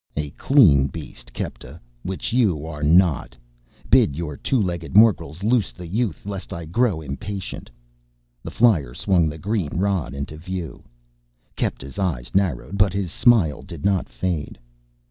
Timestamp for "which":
2.01-2.33